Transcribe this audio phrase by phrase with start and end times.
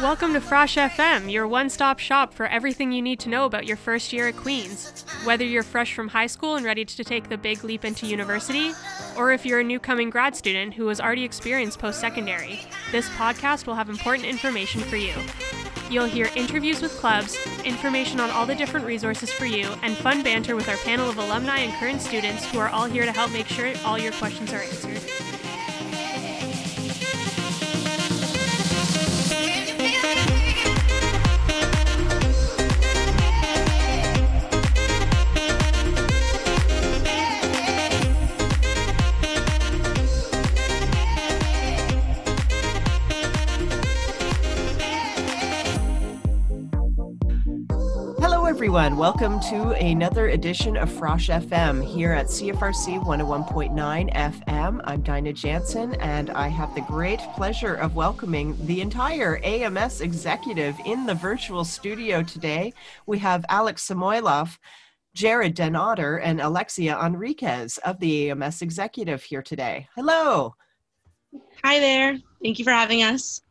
[0.00, 3.66] Welcome to Frosh FM, your one stop shop for everything you need to know about
[3.66, 5.04] your first year at Queen's.
[5.24, 8.72] Whether you're fresh from high school and ready to take the big leap into university,
[9.20, 12.58] or if you're a new coming grad student who has already experienced post secondary,
[12.90, 15.12] this podcast will have important information for you.
[15.90, 20.22] You'll hear interviews with clubs, information on all the different resources for you, and fun
[20.22, 23.30] banter with our panel of alumni and current students who are all here to help
[23.30, 25.19] make sure all your questions are answered.
[48.70, 48.96] Everyone.
[48.96, 54.80] Welcome to another edition of Frosh FM here at CFRC 101.9 FM.
[54.84, 60.76] I'm Dinah Jansen, and I have the great pleasure of welcoming the entire AMS executive
[60.86, 62.72] in the virtual studio today.
[63.06, 64.56] We have Alex Samoilov,
[65.14, 69.88] Jared Denotter, and Alexia Henriquez of the AMS executive here today.
[69.96, 70.54] Hello.
[71.64, 72.18] Hi there.
[72.40, 73.42] Thank you for having us.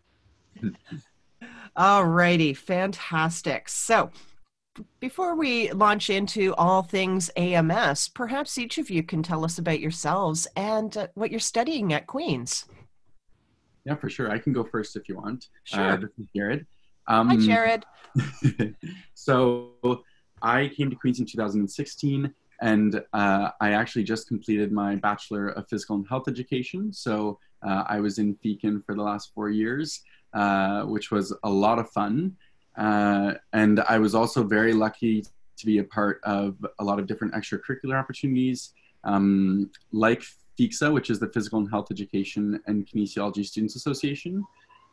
[1.76, 3.68] All righty, fantastic.
[3.68, 4.12] So,
[5.00, 9.80] before we launch into all things AMS, perhaps each of you can tell us about
[9.80, 12.66] yourselves and uh, what you're studying at Queen's.
[13.86, 14.30] Yeah, for sure.
[14.30, 15.48] I can go first if you want.
[15.74, 15.92] Uh, sure.
[15.92, 16.68] Uh, this is Jared.
[17.08, 17.86] Um, Hi, Jared.
[19.14, 20.04] so
[20.42, 25.68] I came to Queen's in 2016, and uh, I actually just completed my Bachelor of
[25.70, 26.94] Physical and Health Education.
[26.94, 30.02] So uh, I was in Feakin for the last four years,
[30.34, 32.36] uh, which was a lot of fun.
[32.78, 35.24] Uh, and I was also very lucky
[35.58, 40.24] to be a part of a lot of different extracurricular opportunities, um, like
[40.58, 44.44] FIXA, which is the Physical and Health Education and Kinesiology Students Association.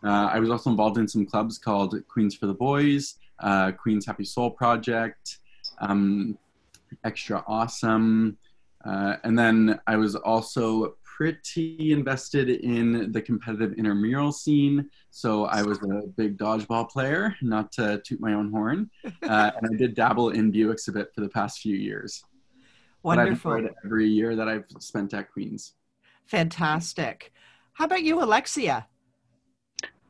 [0.05, 4.07] Uh, I was also involved in some clubs called Queens for the Boys, uh, Queens
[4.07, 5.39] Happy Soul Project,
[5.81, 6.39] um,
[7.05, 8.37] Extra Awesome.
[8.85, 14.91] Uh, and then I was also pretty invested in the competitive intramural scene.
[15.11, 18.91] So I was a big dodgeball player, not to toot my own horn.
[19.23, 22.23] Uh, and I did dabble in Buicks a bit for the past few years.
[23.03, 23.51] Wonderful.
[23.51, 25.73] But I've every year that I've spent at Queen's.
[26.27, 27.33] Fantastic.
[27.73, 28.87] How about you, Alexia?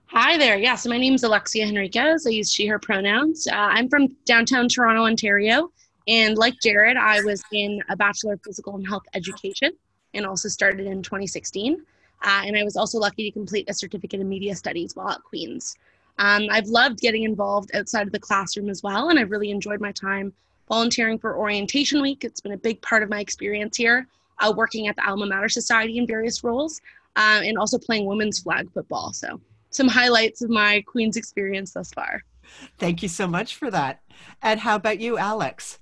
[0.07, 0.59] Hi there.
[0.59, 2.27] Yeah, so my name is Alexia Henriquez.
[2.27, 3.47] I use she, her pronouns.
[3.47, 5.71] Uh, I'm from downtown Toronto, Ontario.
[6.09, 9.73] And like Jared, I was in a Bachelor of Physical and Health Education
[10.17, 11.85] and also started in 2016.
[12.23, 15.23] Uh, and I was also lucky to complete a certificate in media studies while at
[15.23, 15.77] Queen's.
[16.19, 19.81] Um, I've loved getting involved outside of the classroom as well, and I've really enjoyed
[19.81, 20.33] my time
[20.69, 22.25] volunteering for Orientation Week.
[22.25, 25.49] It's been a big part of my experience here, uh, working at the Alma Mater
[25.49, 26.81] Society in various roles,
[27.17, 29.13] uh, and also playing women's flag football.
[29.13, 29.41] So,
[29.71, 32.23] some highlights of my Queen's experience thus far.
[32.79, 34.01] Thank you so much for that.
[34.43, 35.79] And how about you, Alex?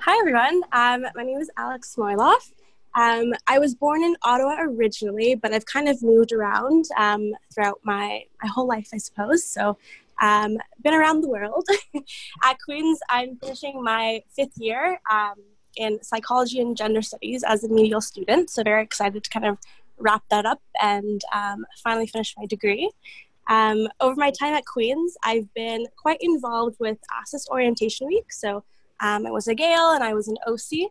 [0.00, 0.62] Hi, everyone.
[0.72, 2.52] Um, my name is Alex Samoilov.
[2.94, 7.80] Um, I was born in Ottawa originally, but I've kind of moved around um, throughout
[7.82, 9.44] my, my whole life, I suppose.
[9.44, 9.76] So,
[10.22, 11.66] um, been around the world.
[12.44, 15.34] At Queen's, I'm finishing my fifth year um,
[15.76, 18.50] in psychology and gender studies as a medial student.
[18.50, 19.58] So, very excited to kind of
[19.98, 22.90] wrap that up and um, finally finish my degree.
[23.48, 28.32] Um, over my time at Queen's, I've been quite involved with ASUS Orientation Week.
[28.32, 28.62] So,
[29.00, 30.90] I was a Gael and I was an OC.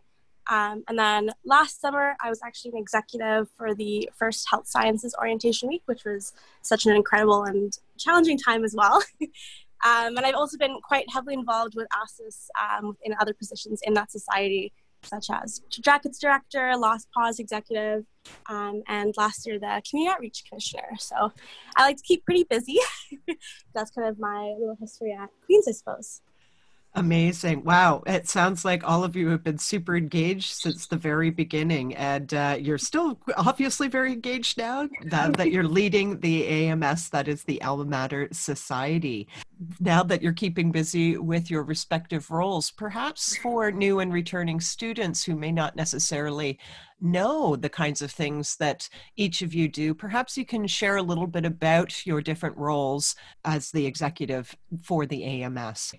[0.50, 5.14] Um, and then last summer, I was actually an executive for the first Health Sciences
[5.18, 6.32] Orientation Week, which was
[6.62, 9.02] such an incredible and challenging time as well.
[9.22, 13.94] um, and I've also been quite heavily involved with ASUS um, in other positions in
[13.94, 14.72] that society,
[15.02, 18.04] such as Jackets Director, Lost Pause Executive,
[18.48, 20.88] um, and last year the Community Outreach Commissioner.
[20.98, 21.32] So
[21.76, 22.78] I like to keep pretty busy.
[23.74, 26.20] That's kind of my little history at Queen's, I suppose.
[26.96, 27.64] Amazing.
[27.64, 28.04] Wow.
[28.06, 31.96] It sounds like all of you have been super engaged since the very beginning.
[31.96, 37.26] And uh, you're still obviously very engaged now that, that you're leading the AMS, that
[37.26, 39.26] is the Alma Mater Society.
[39.80, 45.24] Now that you're keeping busy with your respective roles, perhaps for new and returning students
[45.24, 46.60] who may not necessarily
[47.00, 51.02] know the kinds of things that each of you do, perhaps you can share a
[51.02, 55.92] little bit about your different roles as the executive for the AMS.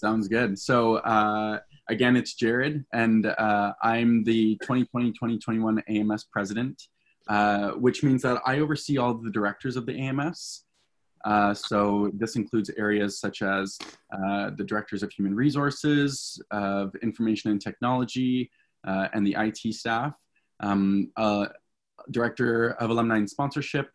[0.00, 0.58] Sounds good.
[0.58, 1.58] So uh,
[1.90, 6.84] again, it's Jared, and uh, I'm the 2020-2021 AMS president,
[7.28, 10.64] uh, which means that I oversee all the directors of the AMS.
[11.26, 13.76] Uh, so this includes areas such as
[14.10, 18.50] uh, the directors of human resources, of information and technology,
[18.86, 20.14] uh, and the IT staff,
[20.60, 21.12] um,
[22.10, 23.90] director of alumni and sponsorship,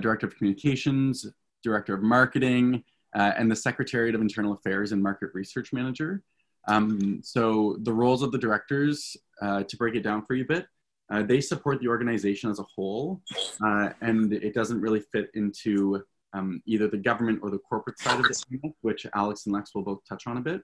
[0.00, 1.24] director of communications,
[1.62, 2.82] director of marketing,
[3.14, 6.22] and the secretariat of internal affairs and market research manager.
[6.66, 10.66] Um, so the roles of the directors, to break it down for you a bit,
[11.10, 13.20] uh, they support the organization as a whole,
[13.62, 16.02] uh, and it doesn't really fit into
[16.32, 19.82] um, either the government or the corporate side of it, which Alex and Lex will
[19.82, 20.62] both touch on a bit.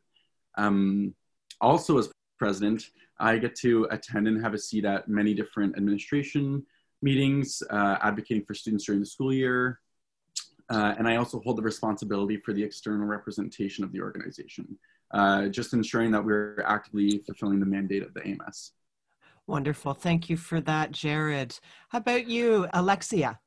[0.57, 1.15] Um,
[1.61, 2.87] also, as president,
[3.19, 6.65] I get to attend and have a seat at many different administration
[7.03, 9.81] meetings, uh, advocating for students during the school year.
[10.71, 14.79] Uh, and I also hold the responsibility for the external representation of the organization,
[15.13, 18.73] uh, just ensuring that we're actively fulfilling the mandate of the AMS.
[19.49, 19.95] Wonderful.
[19.95, 21.59] Thank you for that, Jared.
[21.89, 23.41] How about you, Alexia?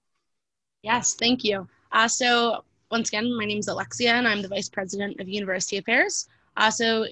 [0.82, 1.66] Yes, thank you.
[1.94, 5.78] Uh, so, once again, my name is Alexia, and I'm the Vice President of University
[5.78, 6.28] Affairs.
[6.58, 7.06] Uh, so,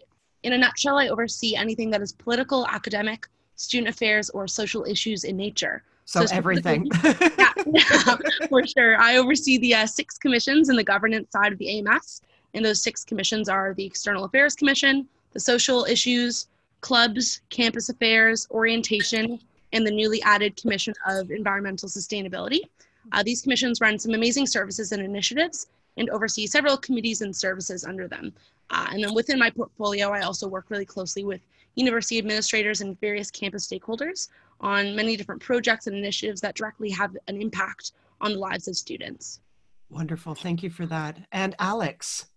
[0.44, 5.24] in a nutshell, I oversee anything that is political, academic, student affairs, or social issues
[5.24, 5.84] in nature.
[6.12, 6.90] So, so everything.
[7.04, 8.18] yeah,
[8.50, 8.98] for sure.
[9.00, 12.22] I oversee the uh, six commissions in the governance side of the AMS.
[12.54, 16.48] And those six commissions are the External Affairs Commission, the Social Issues,
[16.82, 19.40] clubs, campus affairs, orientation,
[19.72, 22.60] and the newly added Commission of Environmental Sustainability.
[23.14, 27.86] Uh, these commissions run some amazing services and initiatives and oversee several committees and services
[27.86, 28.34] under them.
[28.70, 31.40] Uh, and then within my portfolio, I also work really closely with
[31.76, 34.28] university administrators and various campus stakeholders
[34.62, 37.92] on many different projects and initiatives that directly have an impact
[38.22, 39.40] on the lives of students.
[39.90, 40.36] Wonderful.
[40.36, 41.18] Thank you for that.
[41.32, 42.28] And Alex.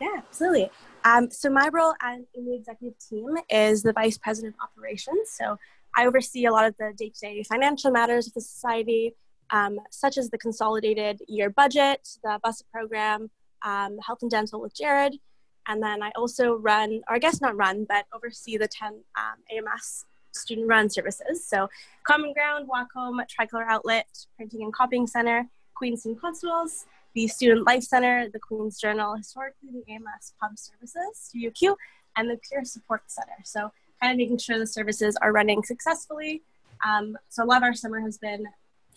[0.00, 0.70] Yeah, absolutely.
[1.04, 5.30] Um, so my role as, in the executive team is the vice president of operations.
[5.30, 5.58] So
[5.96, 9.14] I oversee a lot of the day-to-day financial matters of the society,
[9.50, 13.30] um, such as the consolidated year budget, the BUSA program,
[13.62, 15.18] um, health and dental with Jared,
[15.68, 19.36] and then I also run, or I guess not run, but oversee the 10 um,
[19.50, 20.04] AMS
[20.36, 21.44] student run services.
[21.46, 21.68] So
[22.04, 24.06] Common Ground, Walk Home, Tricolor Outlet,
[24.36, 29.92] Printing and Copying Center, Queenston Constables, the Student Life Center, the Queen's Journal, historically the
[29.92, 31.76] AMS Pub Services, Studio Q,
[32.16, 33.36] and the Peer Support Center.
[33.44, 36.42] So kind of making sure the services are running successfully.
[36.86, 38.46] Um, so a lot of our summer has been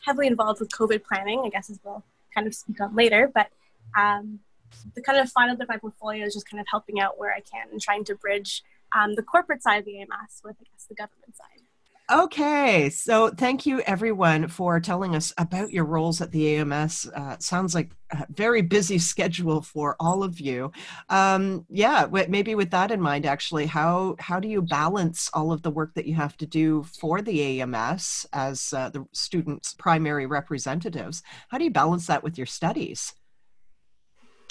[0.06, 2.03] heavily involved with COVID planning, I guess as we'll
[2.33, 3.50] kind of speak on later, but
[3.97, 4.39] um,
[4.95, 7.33] the kind of final bit of my portfolio is just kind of helping out where
[7.33, 8.63] I can and trying to bridge
[8.95, 11.65] um, the corporate side of the AMS with, I guess, the government side.
[12.12, 17.07] Okay, so thank you everyone for telling us about your roles at the AMS.
[17.15, 20.71] Uh, sounds like a very busy schedule for all of you.
[21.09, 25.62] Um, yeah, maybe with that in mind, actually, how how do you balance all of
[25.62, 30.25] the work that you have to do for the AMS as uh, the students' primary
[30.25, 31.21] representatives?
[31.50, 33.13] How do you balance that with your studies?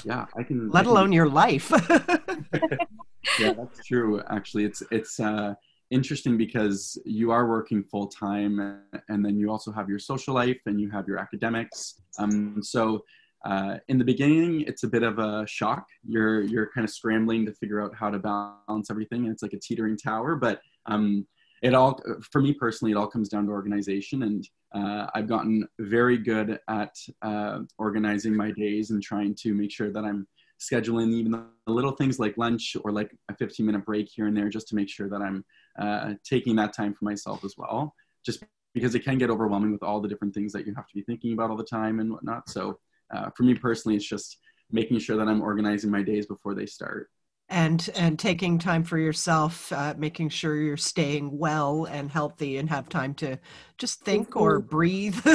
[0.05, 0.71] Yeah, I can.
[0.71, 1.73] Let I can, alone your life.
[3.39, 4.23] yeah, that's true.
[4.29, 5.21] Actually, it's it's.
[5.21, 5.55] Uh,
[5.91, 10.61] interesting because you are working full time and then you also have your social life
[10.67, 12.03] and you have your academics.
[12.19, 13.05] Um, so
[13.45, 15.87] uh, in the beginning, it's a bit of a shock.
[16.07, 19.53] You're you're kind of scrambling to figure out how to balance everything, and it's like
[19.53, 20.35] a teetering tower.
[20.35, 21.27] But um,
[21.63, 25.67] it all, for me personally, it all comes down to organization, and uh, I've gotten
[25.79, 30.27] very good at uh, organizing my days and trying to make sure that I'm
[30.59, 34.37] scheduling even the little things like lunch or like a 15 minute break here and
[34.37, 35.45] there, just to make sure that I'm
[35.79, 37.95] uh, taking that time for myself as well,
[38.25, 38.45] just
[38.75, 41.03] because it can get overwhelming with all the different things that you have to be
[41.03, 42.49] thinking about all the time and whatnot.
[42.49, 42.79] So
[43.15, 44.39] uh, for me personally, it's just
[44.71, 47.09] making sure that I'm organizing my days before they start.
[47.51, 52.69] And and taking time for yourself, uh, making sure you're staying well and healthy, and
[52.69, 53.39] have time to
[53.79, 55.19] just think or breathe.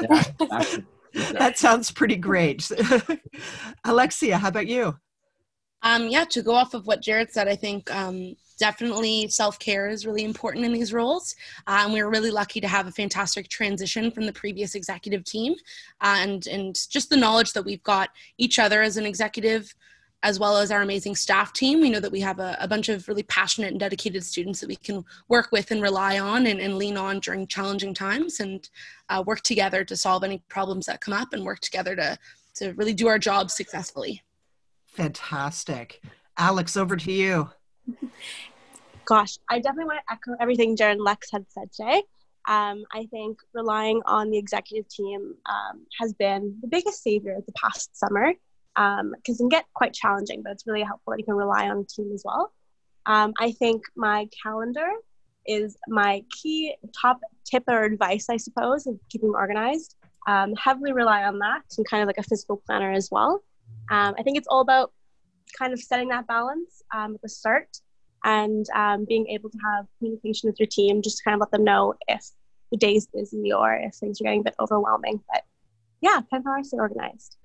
[0.00, 0.24] yeah,
[1.12, 1.38] exactly.
[1.38, 2.70] That sounds pretty great.
[3.84, 4.96] Alexia, how about you?
[5.82, 10.06] Um, yeah, to go off of what Jared said, I think um, definitely self-care is
[10.06, 11.34] really important in these roles
[11.66, 15.24] uh, and we were really lucky to have a fantastic transition from the previous executive
[15.24, 15.54] team
[16.02, 19.74] uh, and and just the knowledge that we've got each other as an executive
[20.22, 21.80] as well as our amazing staff team.
[21.80, 24.68] We know that we have a, a bunch of really passionate and dedicated students that
[24.68, 28.68] we can work with and rely on and, and lean on during challenging times and
[29.08, 32.18] uh, work together to solve any problems that come up and work together to
[32.52, 34.22] to really do our job successfully.
[34.88, 36.02] Fantastic.
[36.36, 37.48] Alex over to you.
[39.04, 42.02] Gosh, I definitely want to echo everything Jared and Lex had said today.
[42.48, 47.46] Um, I think relying on the executive team um, has been the biggest savior of
[47.46, 48.32] the past summer
[48.80, 51.68] because um, it can get quite challenging, but it's really helpful that you can rely
[51.68, 52.52] on a team as well.
[53.04, 54.88] Um, I think my calendar
[55.46, 59.96] is my key top tip or advice, I suppose, of keeping organized.
[60.26, 63.42] um, heavily rely on that and kind of like a physical planner as well.
[63.90, 64.92] Um, I think it's all about
[65.58, 67.68] kind of setting that balance um, at the start
[68.24, 71.50] and um, being able to have communication with your team just to kind of let
[71.50, 72.24] them know if
[72.70, 75.20] the day's busy or if things are getting a bit overwhelming.
[75.32, 75.42] But
[76.00, 77.36] yeah, kind of how I stay organized.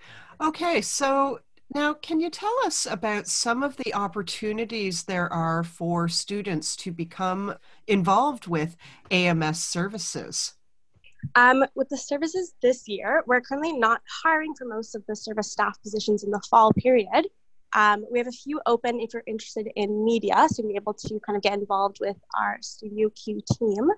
[0.41, 1.39] Okay, so
[1.73, 6.91] now can you tell us about some of the opportunities there are for students to
[6.91, 7.55] become
[7.87, 8.75] involved with
[9.11, 10.53] AMS services?
[11.33, 15.51] Um, with the services this year, we're currently not hiring for most of the service
[15.51, 17.27] staff positions in the fall period.
[17.73, 20.93] Um, we have a few open if you're interested in media, so you'll be able
[20.93, 23.89] to kind of get involved with our Studio Q team.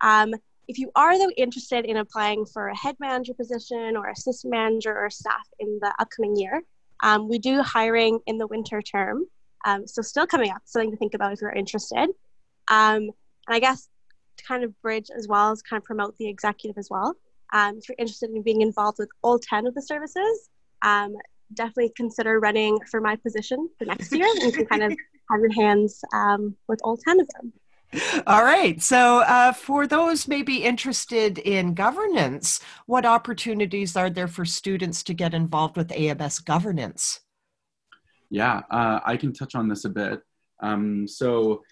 [0.00, 0.34] Um,
[0.68, 4.96] if you are though interested in applying for a head manager position or assistant manager
[4.96, 6.62] or staff in the upcoming year,
[7.02, 9.26] um, we do hiring in the winter term.
[9.64, 12.10] Um, so still coming up, something to think about if you're interested.
[12.68, 13.10] Um,
[13.46, 13.88] and I guess
[14.36, 17.14] to kind of bridge as well as kind of promote the executive as well.
[17.52, 20.50] Um, if you're interested in being involved with all 10 of the services,
[20.82, 21.14] um,
[21.52, 24.90] definitely consider running for my position for next year and you can kind of
[25.30, 27.52] have your hands um, with all 10 of them.
[28.26, 28.80] All right.
[28.82, 35.14] So, uh, for those maybe interested in governance, what opportunities are there for students to
[35.14, 37.20] get involved with AMS governance?
[38.30, 40.22] Yeah, uh, I can touch on this a bit.
[40.60, 41.62] Um, so,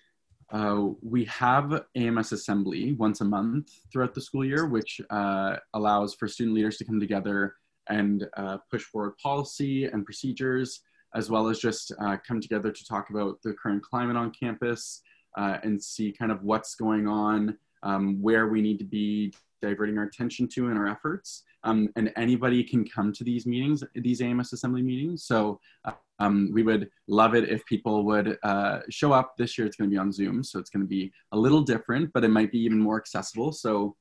[0.51, 6.15] uh, we have AMS Assembly once a month throughout the school year, which uh, allows
[6.15, 7.55] for student leaders to come together
[7.89, 10.81] and uh, push forward policy and procedures,
[11.15, 15.03] as well as just uh, come together to talk about the current climate on campus
[15.37, 19.97] uh, and see kind of what's going on, um, where we need to be diverting
[19.97, 21.45] our attention to in our efforts.
[21.65, 25.25] Um, and anybody can come to these meetings, these AMS Assembly meetings.
[25.25, 25.61] So
[26.19, 29.37] um, we would love it if people would uh, show up.
[29.37, 31.63] This year it's going to be on Zoom, so it's going to be a little
[31.63, 33.53] different, but it might be even more accessible.
[33.53, 33.97] So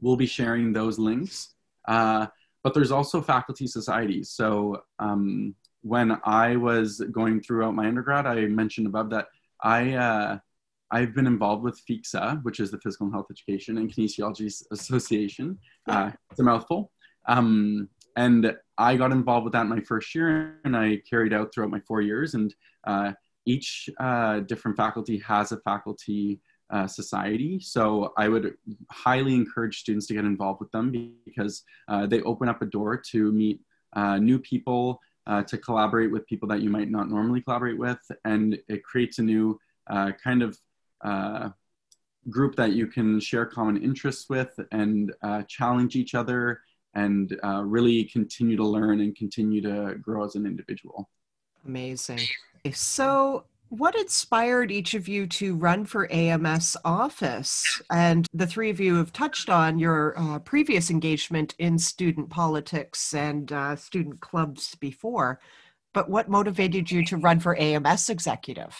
[0.00, 1.54] we'll be sharing those links.
[1.86, 2.26] Uh,
[2.62, 4.30] but there's also faculty societies.
[4.30, 9.28] So um, when I was going throughout my undergrad, I mentioned above that
[9.62, 10.38] I uh,
[10.90, 15.58] I've been involved with FECSA, which is the Physical and Health Education and Kinesiology Association.
[15.88, 16.92] Uh, it's a mouthful.
[17.28, 21.52] Um, and I got involved with that in my first year, and I carried out
[21.52, 22.34] throughout my four years.
[22.34, 22.54] And
[22.86, 23.12] uh,
[23.46, 26.40] each uh, different faculty has a faculty
[26.70, 27.60] uh, society.
[27.60, 28.54] So I would
[28.90, 32.96] highly encourage students to get involved with them because uh, they open up a door
[33.10, 33.60] to meet
[33.94, 37.98] uh, new people, uh, to collaborate with people that you might not normally collaborate with,
[38.24, 40.58] and it creates a new uh, kind of
[41.06, 41.50] uh,
[42.28, 45.12] group that you can share common interests with and
[45.48, 46.60] challenge each other
[46.94, 51.08] and really continue to learn and continue to grow as an individual.
[51.64, 52.20] Amazing.
[52.72, 57.82] So, what inspired each of you to run for AMS office?
[57.90, 63.12] And the three of you have touched on your uh, previous engagement in student politics
[63.12, 65.40] and uh, student clubs before.
[65.94, 68.76] But what motivated you to run for AMS executive?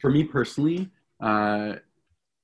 [0.00, 0.88] For me personally,
[1.22, 1.76] uh,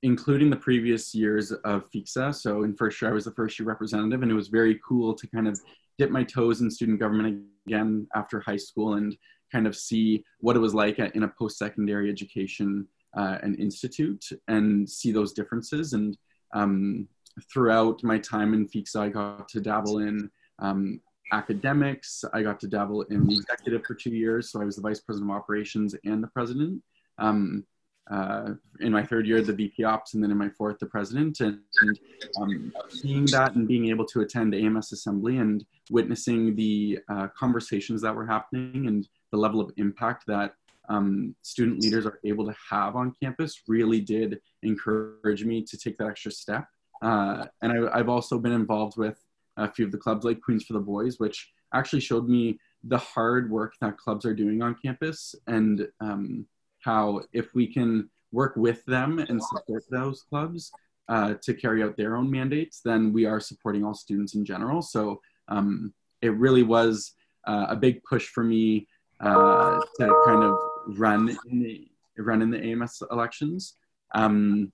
[0.03, 3.69] including the previous years of FECSA, so in first year I was the first year
[3.69, 5.61] representative, and it was very cool to kind of
[5.99, 9.17] dip my toes in student government again after high school and
[9.51, 14.89] kind of see what it was like in a post-secondary education uh, and institute and
[14.89, 15.93] see those differences.
[15.95, 16.17] And
[16.55, 17.09] um,
[17.53, 20.31] throughout my time in FECSA, I got to dabble in
[20.61, 21.01] um,
[21.33, 22.25] academics.
[22.33, 24.51] I got to dabble in executive for two years.
[24.51, 26.83] So I was the vice president of operations and the president.
[27.19, 27.65] Um,
[28.11, 31.41] uh, in my third year, the VP Ops, and then in my fourth, the president.
[31.41, 31.99] And, and
[32.41, 38.01] um, seeing that and being able to attend AMS Assembly and witnessing the uh, conversations
[38.03, 40.55] that were happening and the level of impact that
[40.89, 45.99] um, student leaders are able to have on campus really did encourage me to take
[45.99, 46.67] that extra step.
[47.03, 49.23] Uh, and I, have also been involved with
[49.57, 52.99] a few of the clubs like Queens for the Boys, which actually showed me the
[52.99, 56.47] hard work that clubs are doing on campus and um,
[56.89, 60.73] how if we can work with them and support those clubs
[61.09, 64.81] uh, to carry out their own mandates, then we are supporting all students in general.
[64.81, 65.93] So um,
[66.23, 67.13] it really was
[67.47, 68.87] uh, a big push for me
[69.21, 70.55] uh, to kind of
[70.99, 71.89] run in the
[72.31, 73.75] run in the AMS elections.
[74.15, 74.73] Um,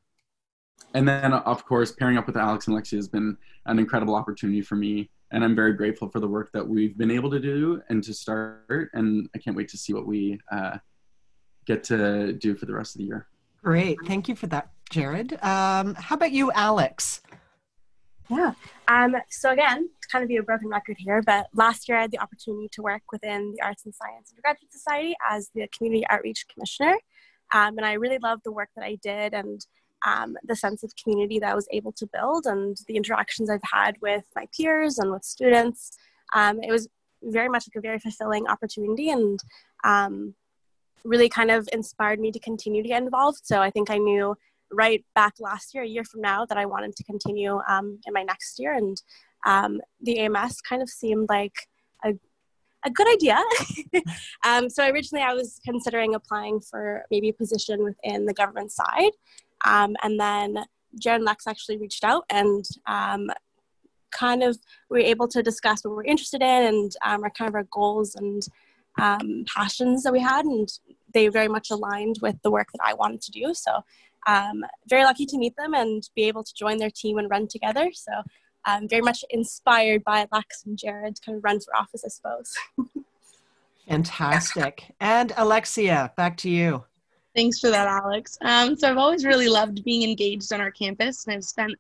[0.95, 4.63] and then, of course, pairing up with Alex and Lexi has been an incredible opportunity
[4.63, 5.11] for me.
[5.33, 8.15] And I'm very grateful for the work that we've been able to do and to
[8.15, 8.91] start.
[8.93, 10.79] And I can't wait to see what we uh,
[11.67, 13.27] get to do for the rest of the year.
[13.63, 13.99] Great.
[14.07, 15.33] Thank you for that, Jared.
[15.43, 17.23] Um, how about you, Alex?
[18.29, 18.53] Yeah.
[18.89, 22.03] Um, so again, to kind of be a broken record here, but last year I
[22.03, 26.05] had the opportunity to work within the Arts and Science Undergraduate Society as the Community
[26.11, 26.97] Outreach Commissioner.
[27.53, 29.65] Um, and I really loved the work that I did and
[30.07, 33.61] um, the sense of community that I was able to build and the interactions I've
[33.71, 35.97] had with my peers and with students.
[36.35, 36.89] Um, it was
[37.23, 39.39] very much like a very fulfilling opportunity and
[39.85, 40.35] um,
[41.05, 43.41] really kind of inspired me to continue to get involved.
[43.43, 44.35] So I think I knew
[44.73, 48.13] right back last year, a year from now, that I wanted to continue um, in
[48.13, 48.75] my next year.
[48.75, 49.01] And
[49.47, 51.55] um, the AMS kind of seemed like
[52.05, 52.15] a,
[52.85, 53.43] a good idea.
[54.47, 59.13] um, so originally I was considering applying for maybe a position within the government side.
[59.65, 60.65] Um, and then
[60.99, 63.31] Jared Lex actually reached out and um,
[64.11, 64.59] kind of
[64.91, 67.67] we were able to discuss what we're interested in and um, our kind of our
[67.71, 68.47] goals and
[69.47, 70.69] passions that we had, and
[71.15, 73.55] they very much aligned with the work that I wanted to do.
[73.55, 73.83] So,
[74.27, 77.49] um, very lucky to meet them and be able to join their team and run
[77.49, 77.91] together.
[77.95, 78.13] So,
[78.67, 82.09] I'm very much inspired by Lex and Jared to kind of run for office, I
[82.09, 82.55] suppose.
[83.89, 84.95] Fantastic.
[85.01, 86.85] And Alexia, back to you.
[87.35, 88.39] Thanks for that, Alex.
[88.43, 91.73] Um, so I've always really loved being engaged on our campus, and I've spent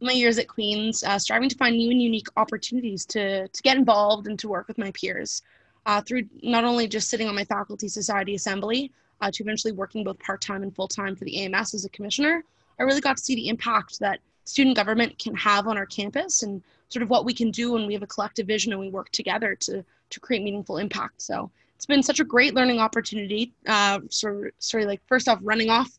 [0.00, 3.76] my years at Queen's uh, striving to find new and unique opportunities to to get
[3.76, 5.42] involved and to work with my peers
[5.86, 10.04] uh, through not only just sitting on my faculty society assembly uh, to eventually working
[10.04, 12.44] both part-time and full-time for the AMS as a commissioner,
[12.78, 16.42] I really got to see the impact that student government can have on our campus
[16.42, 18.90] and sort of what we can do when we have a collective vision and we
[18.90, 21.22] work together to, to create meaningful impact.
[21.22, 23.52] So it's been such a great learning opportunity.
[23.66, 25.90] Uh, so, sorry, like first off, running off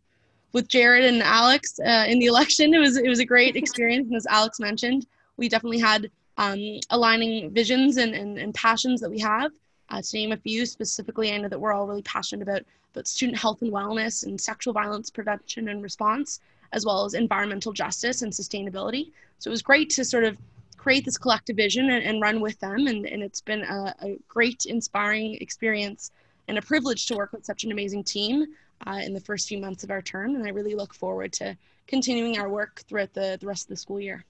[0.53, 4.07] with Jared and Alex uh, in the election, it was it was a great experience.
[4.07, 9.09] And as Alex mentioned, we definitely had um, aligning visions and, and, and passions that
[9.09, 9.51] we have.
[9.89, 12.63] Uh, to name a few specifically, I know that we're all really passionate about,
[12.93, 16.41] about student health and wellness and sexual violence prevention and response,
[16.73, 19.11] as well as environmental justice and sustainability.
[19.39, 20.37] So it was great to sort of
[20.75, 22.87] create this collective vision and, and run with them.
[22.87, 26.11] And, and it's been a, a, great, inspiring experience
[26.47, 28.45] and a privilege to work with such an amazing team
[28.85, 30.35] uh, in the first few months of our term.
[30.35, 33.77] And I really look forward to continuing our work throughout the, the rest of the
[33.77, 34.23] school year.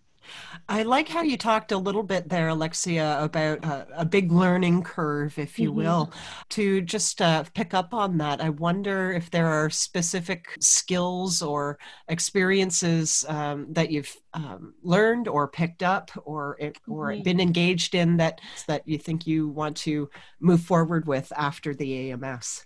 [0.70, 4.84] I like how you talked a little bit there, Alexia, about a, a big learning
[4.84, 5.78] curve, if you mm-hmm.
[5.78, 6.14] will.
[6.50, 11.80] To just uh, pick up on that, I wonder if there are specific skills or
[12.08, 17.24] experiences um, that you've um, learned or picked up or or mm-hmm.
[17.24, 20.10] been engaged in that that you think you want to
[20.40, 22.66] move forward with after the AMS.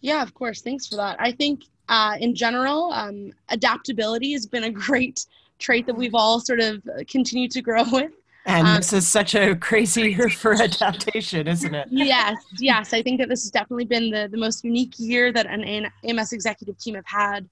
[0.00, 0.62] Yeah, of course.
[0.62, 1.16] Thanks for that.
[1.18, 5.26] I think uh, in general, um, adaptability has been a great
[5.58, 8.12] trait that we've all sort of continued to grow with.
[8.46, 11.88] And um, this is such a crazy year for adaptation, isn't it?
[11.90, 12.94] yes, yes.
[12.94, 16.32] I think that this has definitely been the, the most unique year that an AMS
[16.32, 17.48] executive team have had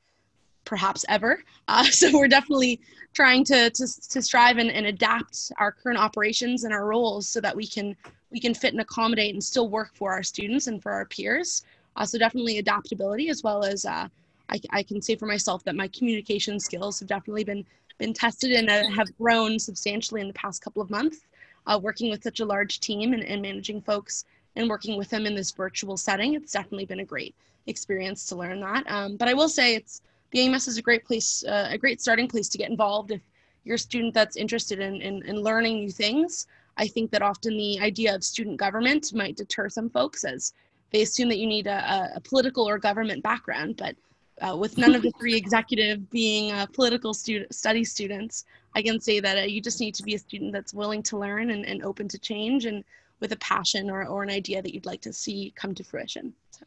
[0.64, 1.42] perhaps ever.
[1.69, 2.81] Uh, so we're definitely
[3.14, 7.40] trying to, to, to strive and, and adapt our current operations and our roles so
[7.40, 7.97] that we can
[8.33, 11.62] we can fit and accommodate and still work for our students and for our peers.
[11.95, 14.09] Uh, so definitely adaptability as well as uh,
[14.51, 17.64] I, I can say for myself that my communication skills have definitely been
[17.99, 21.21] been tested and uh, have grown substantially in the past couple of months.
[21.67, 25.27] Uh, working with such a large team and, and managing folks and working with them
[25.27, 27.35] in this virtual setting, it's definitely been a great
[27.67, 28.85] experience to learn that.
[28.89, 32.01] Um, but I will say it's the AMS is a great place, uh, a great
[32.01, 33.21] starting place to get involved if
[33.65, 36.47] you're a student that's interested in, in, in learning new things.
[36.77, 40.53] I think that often the idea of student government might deter some folks as
[40.93, 43.97] they assume that you need a, a political or government background, but
[44.42, 48.44] uh, with none of the three executive being uh, political student study students,
[48.75, 51.16] I can say that uh, you just need to be a student that's willing to
[51.16, 52.85] learn and, and open to change and
[53.20, 56.35] with a passion or, or an idea that you'd like to see come to fruition.
[56.51, 56.66] So.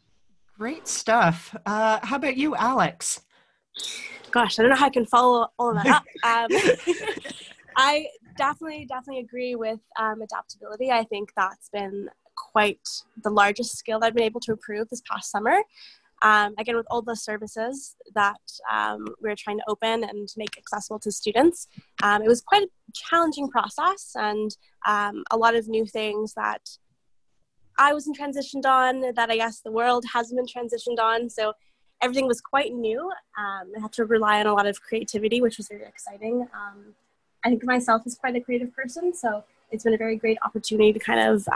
[0.58, 1.55] Great stuff.
[1.65, 3.21] Uh, how about you, Alex?
[4.32, 6.03] Gosh, I don't know how I can follow all of that up.
[6.25, 6.47] Um,
[7.75, 10.91] I definitely, definitely agree with um, adaptability.
[10.91, 12.88] I think that's been quite
[13.23, 15.62] the largest skill I've been able to improve this past summer.
[16.21, 20.58] Um, again, with all the services that um, we are trying to open and make
[20.58, 21.67] accessible to students,
[22.03, 24.55] um, it was quite a challenging process and
[24.86, 26.69] um, a lot of new things that
[27.77, 31.29] I wasn't transitioned on, that I guess the world hasn't been transitioned on.
[31.29, 31.53] So
[32.01, 32.99] everything was quite new.
[33.38, 36.41] Um, I had to rely on a lot of creativity, which was very exciting.
[36.53, 36.95] Um,
[37.45, 40.91] I think myself is quite a creative person, so it's been a very great opportunity
[40.91, 41.47] to kind of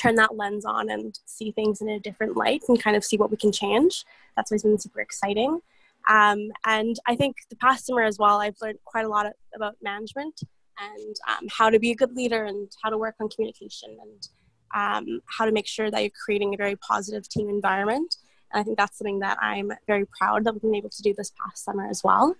[0.00, 3.16] turn that lens on and see things in a different light and kind of see
[3.16, 4.04] what we can change.
[4.36, 5.60] That's always been super exciting.
[6.08, 9.76] Um, and I think the past summer as well, I've learned quite a lot about
[9.82, 10.40] management
[10.78, 14.28] and um, how to be a good leader and how to work on communication and
[14.74, 18.16] um, how to make sure that you're creating a very positive team environment.
[18.52, 21.12] And I think that's something that I'm very proud that we've been able to do
[21.14, 22.34] this past summer as well.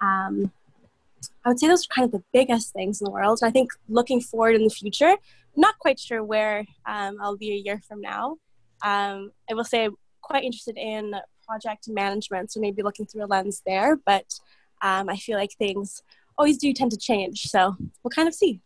[0.00, 0.50] Um,
[1.44, 3.38] I would say those are kind of the biggest things in the world.
[3.42, 5.16] And I think looking forward in the future,
[5.56, 8.36] not quite sure where um, I'll be a year from now.
[8.82, 11.14] Um, I will say I'm quite interested in
[11.46, 13.96] project management, so maybe looking through a lens there.
[13.96, 14.26] But
[14.82, 16.02] um, I feel like things
[16.36, 18.60] always do tend to change, so we'll kind of see.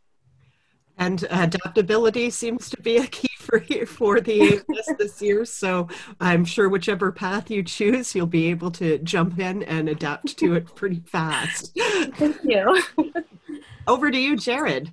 [0.98, 5.44] And adaptability seems to be a key for you for the AMS this year.
[5.44, 5.88] So
[6.20, 10.54] I'm sure whichever path you choose, you'll be able to jump in and adapt to
[10.54, 11.72] it pretty fast.
[12.14, 12.82] Thank you.
[13.86, 14.92] Over to you, Jared.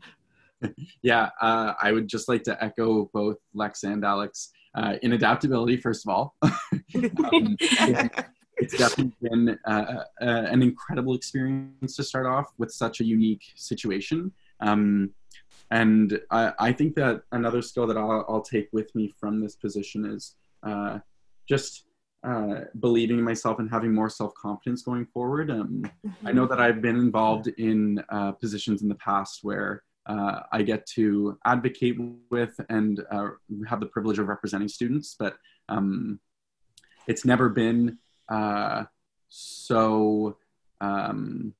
[1.04, 5.78] Yeah, uh, I would just like to echo both Lex and Alex uh, in adaptability.
[5.78, 7.56] First of all, um,
[8.58, 13.44] it's definitely been uh, uh, an incredible experience to start off with such a unique
[13.56, 14.32] situation.
[14.60, 15.12] Um,
[15.72, 19.56] and I, I, think that another skill that I'll, I'll, take with me from this
[19.56, 21.00] position is uh,
[21.50, 21.86] just
[22.26, 25.52] uh, believing in myself and having more self confidence going forward.
[25.52, 26.28] Um, mm-hmm.
[26.28, 30.62] I know that I've been involved in uh, positions in the past where uh, I
[30.62, 31.98] get to advocate
[32.30, 33.30] with and uh,
[33.68, 35.36] have the privilege of representing students, but
[35.70, 36.20] um,
[37.08, 37.98] it's never been
[38.30, 38.84] uh,
[39.30, 40.38] so
[40.82, 41.54] um,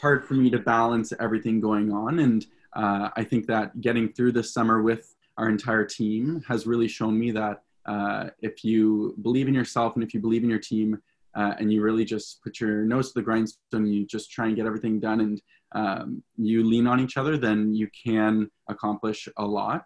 [0.00, 2.20] hard for me to balance everything going on.
[2.20, 6.88] And uh, I think that getting through this summer with our entire team has really
[6.88, 10.58] shown me that uh, if you believe in yourself and if you believe in your
[10.58, 11.00] team
[11.34, 14.56] uh, and you really just put your nose to the grindstone, you just try and
[14.56, 15.40] get everything done and
[15.72, 19.84] um, you lean on each other, then you can accomplish a lot.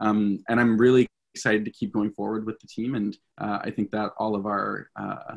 [0.00, 2.94] Um, and I'm really excited to keep going forward with the team.
[2.94, 5.36] And uh, I think that all of our uh,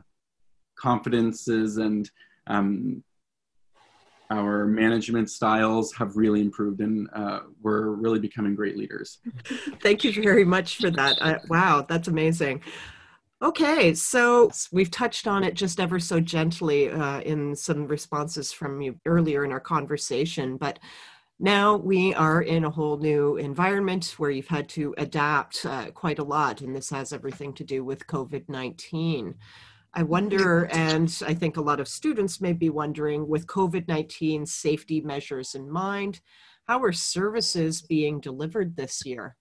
[0.79, 2.09] confidences and
[2.47, 3.03] um,
[4.29, 9.19] our management styles have really improved and uh, we're really becoming great leaders.
[9.81, 11.41] Thank you very much for that.
[11.49, 12.61] Wow, that's amazing.
[13.39, 18.81] Okay, so we've touched on it just ever so gently uh, in some responses from
[18.81, 20.79] you earlier in our conversation, but
[21.39, 26.17] now we are in a whole new environment where you've had to adapt uh, quite
[26.17, 29.35] a lot, and this has everything to do with COVID 19.
[29.93, 34.47] I wonder, and I think a lot of students may be wondering, with COVID 19
[34.47, 36.21] safety measures in mind,
[36.67, 39.35] how are services being delivered this year?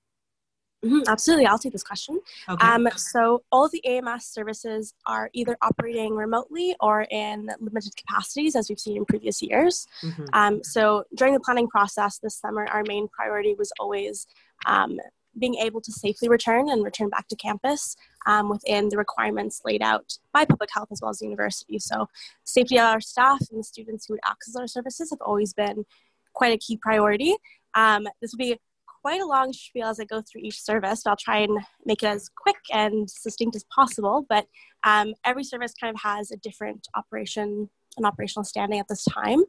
[0.84, 2.20] Mm-hmm, absolutely, I'll take this question.
[2.48, 2.66] Okay.
[2.66, 8.54] Um, so, all of the AMS services are either operating remotely or in limited capacities,
[8.54, 9.86] as we've seen in previous years.
[10.02, 10.24] Mm-hmm.
[10.32, 14.26] Um, so, during the planning process this summer, our main priority was always
[14.66, 14.98] um,
[15.38, 19.82] being able to safely return and return back to campus um, within the requirements laid
[19.82, 21.78] out by public health as well as the university.
[21.78, 22.08] So,
[22.44, 25.86] safety of our staff and the students who would access our services have always been
[26.34, 27.34] quite a key priority.
[27.74, 28.58] Um, this will be
[29.06, 31.02] quite a long spiel as I go through each service.
[31.02, 34.26] So I'll try and make it as quick and succinct as possible.
[34.28, 34.48] But
[34.82, 39.42] um, every service kind of has a different operation an operational standing at this time.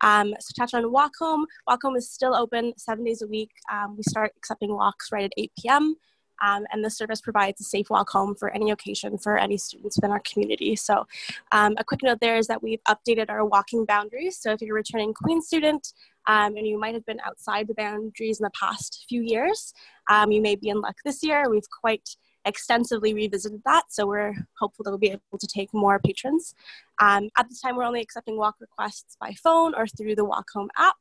[0.00, 1.46] Um, so touch on walk home.
[1.68, 3.50] Walk home is still open seven days a week.
[3.70, 5.96] Um, we start accepting walks right at 8 p.m.
[6.42, 9.96] Um, and this service provides a safe walk home for any occasion for any students
[9.96, 10.74] within our community.
[10.74, 11.06] So,
[11.52, 14.38] um, a quick note there is that we've updated our walking boundaries.
[14.40, 15.92] So, if you're a returning Queen student
[16.26, 19.72] um, and you might have been outside the boundaries in the past few years,
[20.10, 21.48] um, you may be in luck this year.
[21.50, 22.08] We've quite
[22.44, 26.54] extensively revisited that, so we're hopeful that we'll be able to take more patrons.
[27.00, 30.46] Um, at this time, we're only accepting walk requests by phone or through the Walk
[30.54, 30.96] Home app,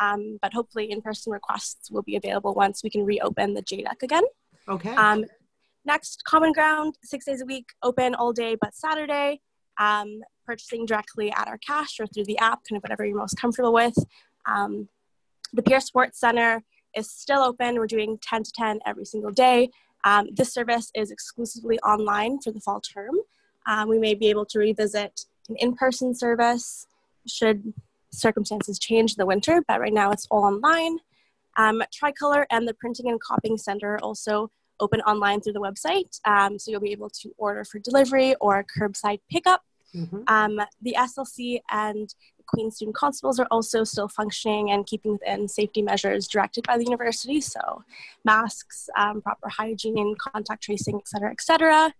[0.00, 4.24] um, but hopefully in-person requests will be available once we can reopen the JDUC again.
[4.68, 4.94] Okay.
[4.94, 5.24] Um,
[5.84, 9.40] next, Common Ground, six days a week, open all day but Saturday.
[9.80, 13.36] Um, purchasing directly at our cash or through the app, kind of whatever you're most
[13.38, 13.94] comfortable with.
[14.48, 14.88] Um,
[15.52, 16.62] the Peer Support Center
[16.96, 17.76] is still open.
[17.76, 19.70] We're doing 10 to 10 every single day.
[20.04, 23.14] Um, this service is exclusively online for the fall term.
[23.66, 26.86] Um, we may be able to revisit an in-person service
[27.26, 27.72] should
[28.10, 30.98] circumstances change in the winter, but right now it's all online.
[31.56, 36.58] Um, Tricolor and the Printing and Copying Center also open online through the website, um,
[36.58, 39.62] so you'll be able to order for delivery or curbside pickup.
[39.94, 40.22] Mm-hmm.
[40.28, 42.14] Um, the SLC and
[42.48, 46.84] Queen Student Constables are also still functioning and keeping within safety measures directed by the
[46.84, 47.40] university.
[47.40, 47.84] So,
[48.24, 51.94] masks, um, proper hygiene, contact tracing, et cetera, et cetera.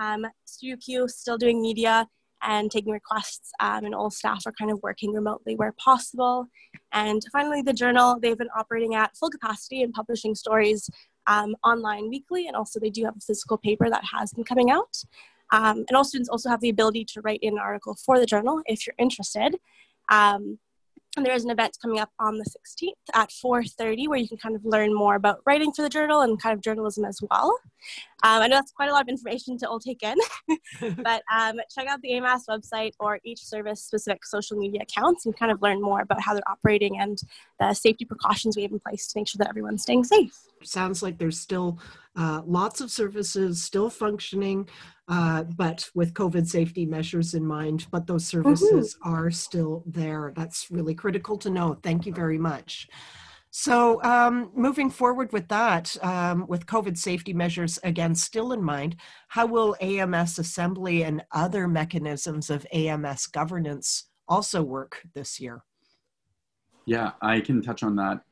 [0.00, 2.08] Um, still doing media
[2.42, 6.46] and taking requests, um, and all staff are kind of working remotely where possible.
[6.92, 10.90] And finally, the journal, they've been operating at full capacity and publishing stories
[11.28, 14.70] um, online weekly, and also they do have a physical paper that has been coming
[14.70, 14.96] out.
[15.52, 18.26] Um, and all students also have the ability to write in an article for the
[18.26, 19.56] journal if you're interested.
[20.10, 20.58] Um,
[21.16, 24.38] and there is an event coming up on the 16th at 4.30 where you can
[24.38, 27.58] kind of learn more about writing for the journal and kind of journalism as well.
[28.22, 30.16] Um, I know that's quite a lot of information to all take in,
[31.02, 35.36] but um, check out the AMS website or each service specific social media accounts and
[35.36, 37.18] kind of learn more about how they're operating and
[37.60, 40.34] the safety precautions we have in place to make sure that everyone's staying safe.
[40.64, 41.78] Sounds like there's still
[42.16, 44.68] uh, lots of services still functioning,
[45.08, 49.14] uh, but with COVID safety measures in mind, but those services mm-hmm.
[49.14, 50.32] are still there.
[50.36, 51.78] That's really critical to know.
[51.82, 52.88] Thank you very much.
[53.54, 58.96] So, um, moving forward with that, um, with COVID safety measures again still in mind,
[59.28, 65.64] how will AMS assembly and other mechanisms of AMS governance also work this year?
[66.86, 68.22] Yeah, I can touch on that.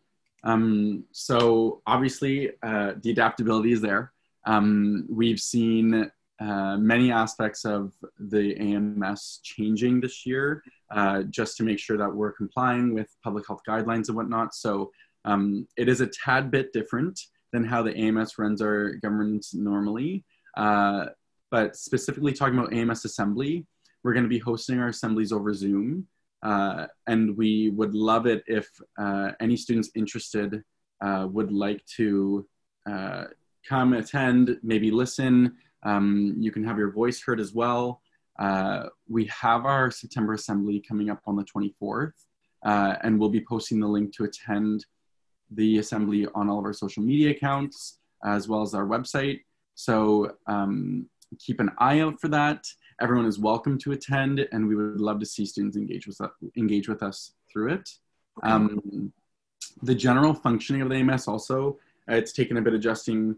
[0.45, 4.13] Um, so, obviously, uh, the adaptability is there.
[4.47, 11.63] Um, we've seen uh, many aspects of the AMS changing this year uh, just to
[11.63, 14.55] make sure that we're complying with public health guidelines and whatnot.
[14.55, 14.91] So,
[15.25, 17.21] um, it is a tad bit different
[17.53, 20.25] than how the AMS runs our governance normally.
[20.57, 21.07] Uh,
[21.51, 23.67] but specifically talking about AMS assembly,
[24.03, 26.07] we're going to be hosting our assemblies over Zoom.
[26.43, 30.63] Uh, and we would love it if uh, any students interested
[31.03, 32.47] uh, would like to
[32.91, 33.25] uh,
[33.69, 35.57] come attend, maybe listen.
[35.83, 38.01] Um, you can have your voice heard as well.
[38.39, 42.13] Uh, we have our September assembly coming up on the 24th,
[42.65, 44.87] and we'll be posting the link to attend
[45.51, 49.41] the assembly on all of our social media accounts as well as our website.
[49.75, 51.07] So um,
[51.39, 52.67] keep an eye out for that.
[53.01, 56.31] Everyone is welcome to attend, and we would love to see students engage with us,
[56.57, 57.89] engage with us through it.
[58.43, 59.13] Um,
[59.83, 61.79] the general functioning of the AMS also,
[62.11, 63.37] uh, it's taken a bit adjusting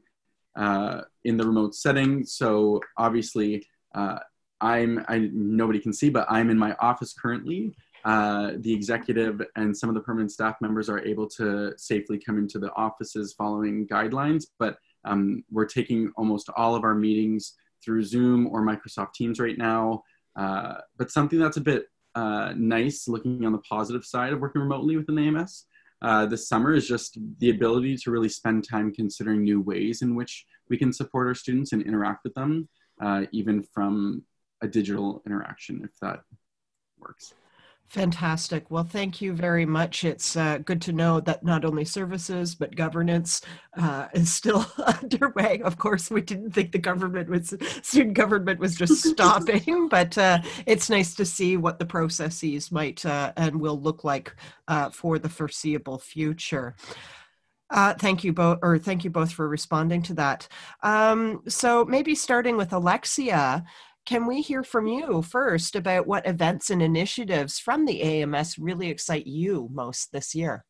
[0.56, 2.24] uh, in the remote setting.
[2.24, 4.18] So obviously, uh,
[4.60, 9.76] I'm I, nobody can see, but I'm in my office currently, uh, the executive and
[9.76, 13.86] some of the permanent staff members are able to safely come into the offices following
[13.86, 19.40] guidelines, but um, we're taking almost all of our meetings through Zoom or Microsoft Teams
[19.40, 20.02] right now.
[20.36, 24.62] Uh, but something that's a bit uh, nice looking on the positive side of working
[24.62, 25.66] remotely within the AMS
[26.02, 30.16] uh, this summer is just the ability to really spend time considering new ways in
[30.16, 32.68] which we can support our students and interact with them,
[33.00, 34.22] uh, even from
[34.62, 36.22] a digital interaction, if that
[36.98, 37.34] works.
[37.88, 38.70] Fantastic.
[38.70, 40.02] Well, thank you very much.
[40.02, 43.42] It's uh, good to know that not only services but governance
[43.78, 44.64] uh, is still
[45.02, 45.60] underway.
[45.62, 50.38] Of course, we didn't think the government was student government was just stopping, but uh,
[50.64, 54.34] it's nice to see what the processes might uh, and will look like
[54.68, 56.74] uh, for the foreseeable future.
[57.72, 60.46] Uh, thank you both, or thank you both for responding to that.
[60.82, 63.64] Um, so maybe starting with Alexia,
[64.04, 68.88] can we hear from you first about what events and initiatives from the AMS really
[68.88, 70.64] excite you most this year?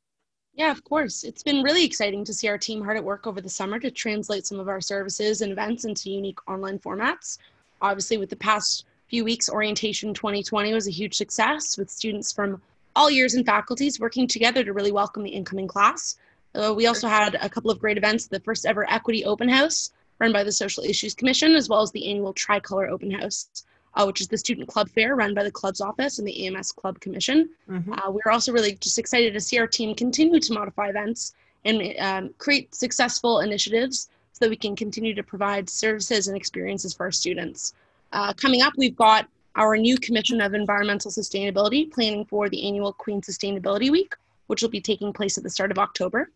[0.55, 1.25] Yeah, of course.
[1.25, 3.91] It's been really exciting to see our team hard at work over the summer to
[3.91, 7.39] translate some of our services and events into unique online formats.
[7.81, 12.61] Obviously, with the past few weeks, Orientation 2020 was a huge success with students from
[12.95, 16.19] all years and faculties working together to really welcome the incoming class.
[16.55, 19.91] Uh, we also had a couple of great events the first ever Equity Open House
[20.23, 24.05] run by the Social Issues Commission, as well as the annual Tricolor Open House, uh,
[24.05, 26.99] which is the student club fair run by the club's office and the AMS Club
[27.01, 27.51] Commission.
[27.69, 27.93] Mm-hmm.
[27.93, 31.95] Uh, we're also really just excited to see our team continue to modify events and
[31.99, 37.05] um, create successful initiatives so that we can continue to provide services and experiences for
[37.05, 37.75] our students.
[38.13, 42.93] Uh, coming up, we've got our new Commission of Environmental Sustainability planning for the annual
[42.93, 44.15] Queen Sustainability Week,
[44.47, 46.31] which will be taking place at the start of October.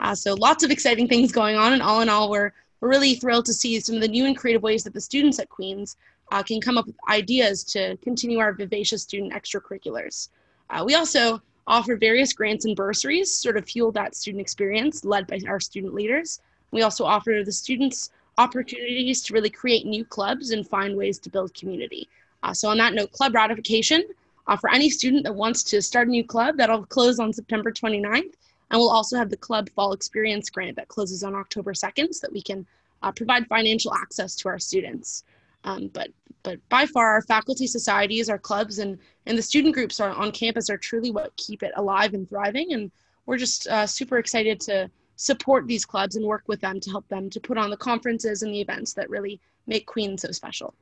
[0.00, 2.52] Uh, so lots of exciting things going on, and all in all, we're
[2.82, 5.38] we're really thrilled to see some of the new and creative ways that the students
[5.38, 5.96] at Queens
[6.32, 10.30] uh, can come up with ideas to continue our vivacious student extracurriculars.
[10.68, 15.28] Uh, we also offer various grants and bursaries, sort of fuel that student experience led
[15.28, 16.40] by our student leaders.
[16.72, 21.30] We also offer the students opportunities to really create new clubs and find ways to
[21.30, 22.08] build community.
[22.42, 24.02] Uh, so on that note, club ratification,
[24.48, 27.70] uh, for any student that wants to start a new club, that'll close on September
[27.70, 28.32] 29th.
[28.72, 32.26] And we'll also have the Club Fall Experience Grant that closes on October 2nd so
[32.26, 32.66] that we can
[33.02, 35.24] uh, provide financial access to our students.
[35.64, 36.10] Um, but
[36.42, 40.32] but by far our faculty societies, our clubs, and and the student groups are on
[40.32, 42.72] campus are truly what keep it alive and thriving.
[42.72, 42.90] And
[43.26, 47.06] we're just uh, super excited to support these clubs and work with them to help
[47.08, 50.74] them to put on the conferences and the events that really make Queen so special.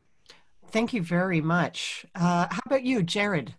[0.68, 2.07] Thank you very much.
[2.14, 3.55] Uh, how about you, Jared?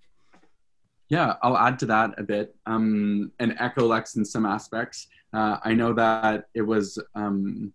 [1.12, 5.08] Yeah, I'll add to that a bit um, and echo Lex in some aspects.
[5.34, 7.74] Uh, I know that it was um,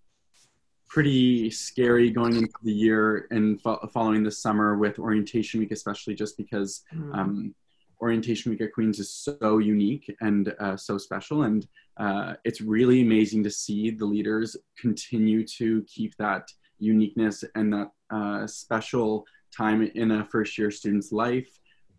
[0.89, 6.15] pretty scary going into the year and fo- following the summer with orientation week, especially
[6.15, 7.15] just because mm.
[7.15, 7.55] um,
[8.01, 11.43] orientation week at Queens is so unique and uh, so special.
[11.43, 11.69] And
[11.99, 17.91] uh, it's really amazing to see the leaders continue to keep that uniqueness and that
[18.09, 21.51] uh, special time in a first year student's life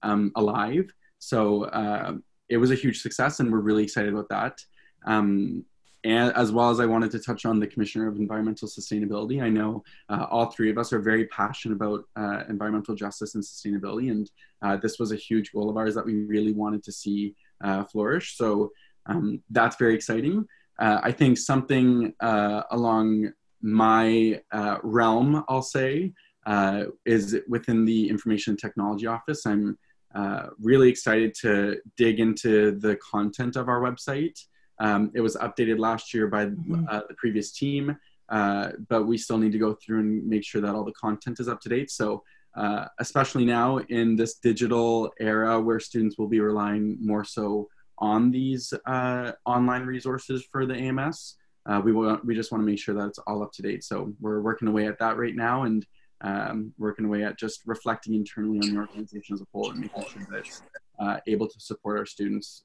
[0.01, 2.13] um, alive so uh,
[2.49, 4.59] it was a huge success, and we're really excited about that.
[5.05, 5.65] Um,
[6.03, 9.41] and as well as I wanted to touch on the Commissioner of Environmental Sustainability.
[9.41, 13.43] I know uh, all three of us are very passionate about uh, environmental justice and
[13.43, 14.29] sustainability, and
[14.61, 17.83] uh, this was a huge goal of ours that we really wanted to see uh,
[17.83, 18.37] flourish.
[18.37, 18.71] So
[19.07, 20.45] um, that's very exciting.
[20.79, 24.39] Uh, I think something uh, along my
[24.83, 26.13] realm, I'll say,
[27.05, 29.45] is within the Information Technology Office.
[29.45, 29.77] I'm
[30.59, 34.37] really excited to dig into the content of our website.
[34.79, 36.85] Um, it was updated last year by mm-hmm.
[36.89, 37.97] uh, the previous team,
[38.29, 41.39] uh, but we still need to go through and make sure that all the content
[41.39, 41.89] is up to date.
[41.89, 42.23] So,
[42.55, 47.67] uh, especially now in this digital era where students will be relying more so
[47.99, 51.35] on these uh, online resources for the AMS,
[51.67, 53.83] uh, we want, we just want to make sure that it's all up to date.
[53.83, 55.85] So we're working away at that right now and
[56.21, 60.03] um, working away at just reflecting internally on the organization as a whole and making
[60.05, 60.61] sure that it's
[60.99, 62.63] uh, able to support our students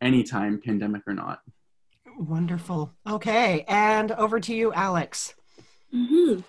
[0.00, 1.40] anytime, pandemic or not.
[2.18, 2.92] Wonderful.
[3.06, 5.34] Okay, and over to you, Alex.
[5.94, 6.40] Mm-hmm.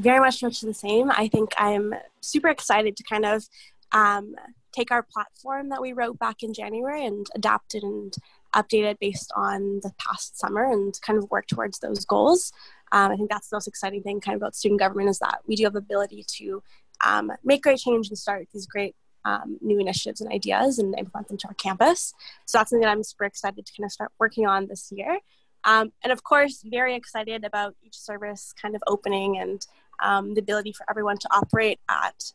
[0.00, 1.10] Very much, much the same.
[1.10, 3.44] I think I'm super excited to kind of
[3.92, 4.34] um,
[4.72, 8.14] take our platform that we wrote back in January and adapt it and
[8.54, 12.52] update it based on the past summer and kind of work towards those goals.
[12.92, 15.40] Um, I think that's the most exciting thing kind of about student government is that
[15.46, 16.62] we do have the ability to
[17.06, 21.28] um, make great change and start these great um, new initiatives and ideas and implement
[21.28, 22.14] them to our campus.
[22.46, 25.18] So that's something that I'm super excited to kind of start working on this year.
[25.64, 29.64] Um, and of course, very excited about each service kind of opening and
[30.02, 32.32] um, the ability for everyone to operate at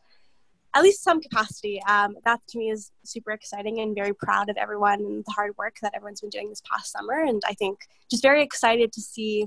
[0.76, 1.80] at least some capacity.
[1.88, 5.56] Um, that to me is super exciting and very proud of everyone and the hard
[5.56, 7.24] work that everyone's been doing this past summer.
[7.24, 7.78] And I think
[8.10, 9.46] just very excited to see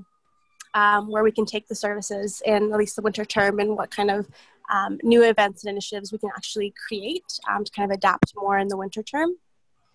[0.73, 3.91] um, where we can take the services in at least the winter term and what
[3.91, 4.27] kind of
[4.73, 8.57] um, new events and initiatives we can actually create um, to kind of adapt more
[8.57, 9.35] in the winter term.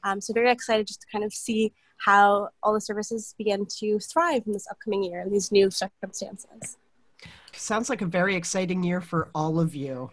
[0.05, 1.73] Um, so very excited just to kind of see
[2.05, 6.77] how all the services begin to thrive in this upcoming year in these new circumstances.
[7.53, 10.11] Sounds like a very exciting year for all of you.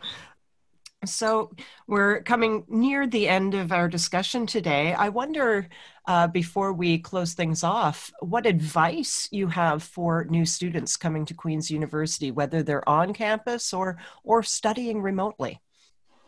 [1.03, 1.51] So,
[1.87, 4.93] we're coming near the end of our discussion today.
[4.93, 5.67] I wonder,
[6.05, 11.33] uh, before we close things off, what advice you have for new students coming to
[11.33, 15.59] Queen's University, whether they're on campus or, or studying remotely?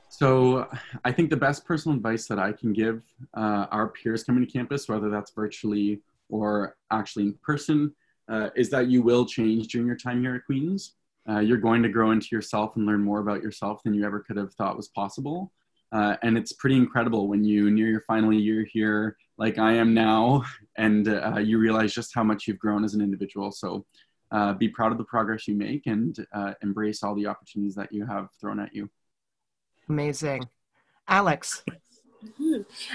[0.09, 0.67] So,
[1.05, 3.03] I think the best personal advice that I can give
[3.36, 7.93] uh, our peers coming to campus, whether that's virtually or actually in person,
[8.27, 10.93] uh, is that you will change during your time here at Queen's
[11.29, 14.19] uh, you're going to grow into yourself and learn more about yourself than you ever
[14.19, 15.51] could have thought was possible.
[15.91, 19.93] Uh, and it's pretty incredible when you near your final year here, like I am
[19.93, 20.43] now,
[20.77, 23.51] and uh, you realize just how much you've grown as an individual.
[23.51, 23.86] So
[24.31, 27.91] uh, be proud of the progress you make and uh, embrace all the opportunities that
[27.91, 28.89] you have thrown at you.
[29.88, 30.43] Amazing.
[31.07, 31.63] Alex.
[31.67, 31.73] Mm-hmm.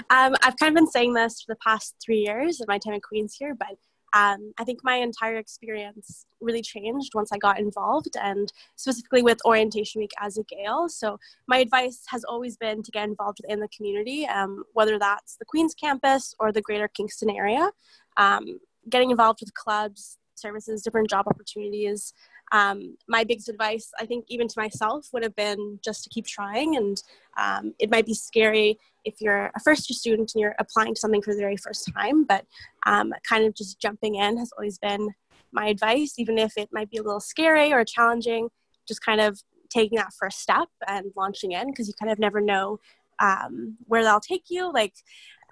[0.09, 2.95] Um, I've kind of been saying this for the past three years of my time
[2.95, 3.77] at Queen's here, but
[4.13, 9.39] um, I think my entire experience really changed once I got involved, and specifically with
[9.45, 10.89] Orientation Week as a Gael.
[10.89, 11.17] So,
[11.47, 15.45] my advice has always been to get involved within the community, um, whether that's the
[15.45, 17.71] Queen's campus or the greater Kingston area.
[18.17, 22.13] Um, getting involved with clubs, services, different job opportunities.
[22.51, 26.25] Um, my biggest advice, I think, even to myself, would have been just to keep
[26.25, 26.77] trying.
[26.77, 27.01] And
[27.37, 30.99] um, it might be scary if you're a first year student and you're applying to
[30.99, 32.45] something for the very first time, but
[32.85, 35.09] um, kind of just jumping in has always been
[35.51, 38.49] my advice, even if it might be a little scary or challenging,
[38.87, 42.41] just kind of taking that first step and launching in because you kind of never
[42.41, 42.79] know
[43.19, 44.71] um, where that'll take you.
[44.71, 44.93] Like,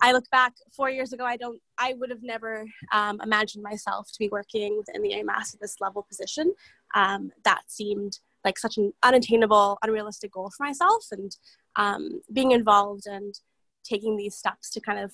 [0.01, 4.11] I look back four years ago, I don't, I would have never um, imagined myself
[4.11, 6.53] to be working within the AMS at this level position.
[6.95, 11.05] Um, that seemed like such an unattainable, unrealistic goal for myself.
[11.11, 11.35] And
[11.75, 13.35] um, being involved and
[13.83, 15.13] taking these steps to kind of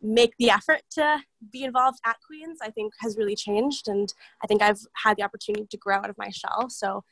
[0.00, 1.18] make the effort to
[1.52, 3.88] be involved at Queens, I think has really changed.
[3.88, 4.12] And
[4.42, 6.68] I think I've had the opportunity to grow out of my shell.
[6.68, 7.04] So,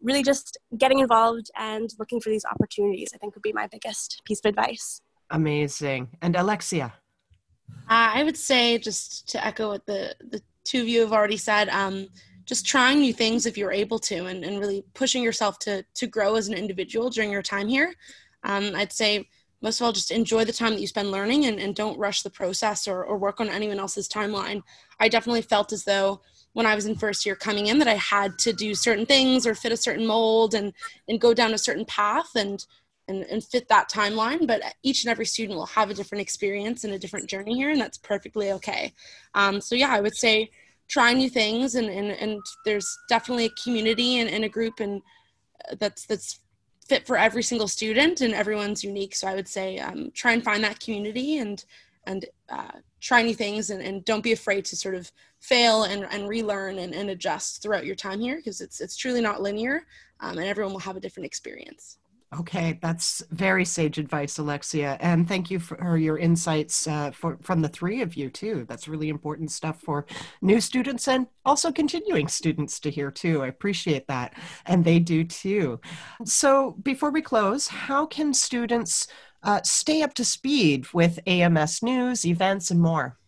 [0.00, 4.20] really just getting involved and looking for these opportunities, I think would be my biggest
[4.24, 5.00] piece of advice.
[5.30, 6.08] Amazing.
[6.20, 6.94] And Alexia?
[7.88, 11.36] Uh, I would say, just to echo what the, the two of you have already
[11.36, 12.08] said, um,
[12.44, 16.06] just trying new things if you're able to and, and really pushing yourself to, to
[16.06, 17.94] grow as an individual during your time here.
[18.44, 19.28] Um, I'd say
[19.62, 22.22] most of all, just enjoy the time that you spend learning and, and don't rush
[22.22, 24.62] the process or, or work on anyone else's timeline.
[24.98, 26.20] I definitely felt as though
[26.52, 29.46] when I was in first year coming in that I had to do certain things
[29.46, 30.72] or fit a certain mold and,
[31.08, 32.66] and go down a certain path and,
[33.08, 34.46] and, and fit that timeline.
[34.46, 37.70] But each and every student will have a different experience and a different journey here,
[37.70, 38.92] and that's perfectly okay.
[39.34, 40.50] Um, so, yeah, I would say
[40.88, 45.02] try new things, and, and, and there's definitely a community and, and a group and
[45.70, 46.40] uh, that's that's
[46.88, 50.42] fit for every single student and everyone's unique so i would say um, try and
[50.42, 51.64] find that community and
[52.06, 56.04] and uh, try new things and, and don't be afraid to sort of fail and,
[56.10, 59.86] and relearn and, and adjust throughout your time here because it's, it's truly not linear
[60.20, 61.98] um, and everyone will have a different experience.
[62.40, 64.96] Okay, that's very sage advice, Alexia.
[65.00, 68.64] And thank you for your insights uh, for, from the three of you, too.
[68.66, 70.06] That's really important stuff for
[70.40, 73.42] new students and also continuing students to hear, too.
[73.42, 74.34] I appreciate that.
[74.64, 75.78] And they do, too.
[76.24, 79.08] So, before we close, how can students
[79.42, 83.18] uh, stay up to speed with AMS news, events, and more?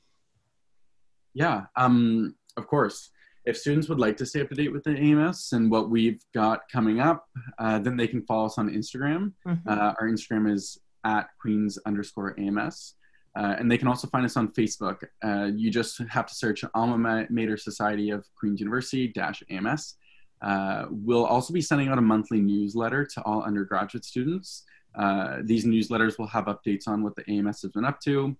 [1.34, 3.10] Yeah, um, of course
[3.44, 6.22] if students would like to stay up to date with the AMS and what we've
[6.32, 7.28] got coming up,
[7.58, 9.32] uh, then they can follow us on Instagram.
[9.46, 9.68] Mm-hmm.
[9.68, 12.94] Uh, our Instagram is at Queens underscore AMS.
[13.36, 15.02] Uh, and they can also find us on Facebook.
[15.22, 19.96] Uh, you just have to search Alma Mater Society of Queen's University dash AMS.
[20.40, 24.62] Uh, we'll also be sending out a monthly newsletter to all undergraduate students.
[24.94, 28.36] Uh, these newsletters will have updates on what the AMS has been up to,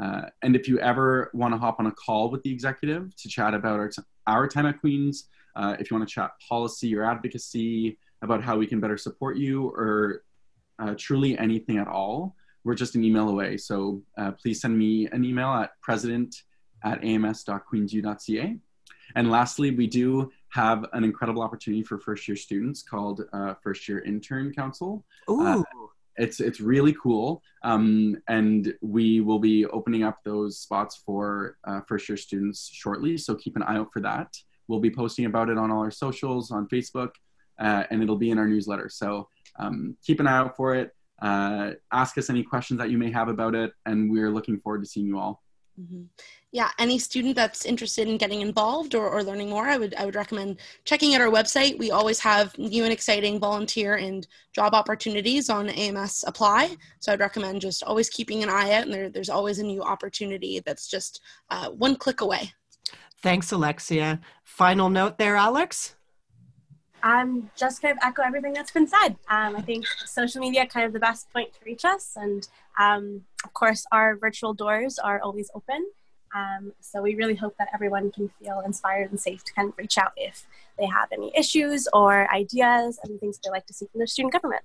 [0.00, 3.28] uh, and if you ever want to hop on a call with the executive to
[3.28, 6.94] chat about our, t- our time at Queens, uh, if you want to chat policy
[6.96, 10.22] or advocacy about how we can better support you, or
[10.78, 13.56] uh, truly anything at all, we're just an email away.
[13.56, 16.34] So uh, please send me an email at president
[16.84, 18.56] at ams.queensu.ca.
[19.14, 23.88] And lastly, we do have an incredible opportunity for first year students called uh, First
[23.88, 25.04] Year Intern Council.
[25.28, 25.64] Uh, Ooh
[26.16, 27.42] it's it's really cool.
[27.62, 33.16] Um, and we will be opening up those spots for uh, first year students shortly
[33.16, 34.36] so keep an eye out for that.
[34.68, 37.10] We'll be posting about it on all our socials on facebook
[37.60, 38.88] uh, and it'll be in our newsletter.
[38.88, 40.90] So um, keep an eye out for it.
[41.20, 44.82] Uh, ask us any questions that you may have about it and we're looking forward
[44.82, 45.41] to seeing you all
[45.80, 46.02] Mm-hmm.
[46.50, 50.04] Yeah, any student that's interested in getting involved or, or learning more, I would I
[50.04, 51.78] would recommend checking out our website.
[51.78, 56.76] We always have new and exciting volunteer and job opportunities on AMS Apply.
[57.00, 59.82] So I'd recommend just always keeping an eye out, and there, there's always a new
[59.82, 62.52] opportunity that's just uh, one click away.
[63.22, 64.20] Thanks, Alexia.
[64.44, 65.94] Final note there, Alex.
[67.02, 69.16] I'm just kind of echo everything that's been said.
[69.28, 72.46] Um, I think social media kind of the best point to reach us, and
[72.78, 75.84] um, of course, our virtual doors are always open.
[76.34, 79.76] Um, so we really hope that everyone can feel inspired and safe to kind of
[79.76, 80.46] reach out if
[80.78, 84.32] they have any issues or ideas and things they'd like to see from their student
[84.32, 84.62] government.